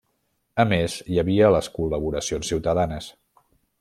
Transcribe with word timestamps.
A 0.61 0.63
més, 0.69 0.95
hi 1.15 1.21
havia 1.23 1.51
les 1.57 1.69
col·laboracions 1.75 2.51
ciutadanes. 2.55 3.11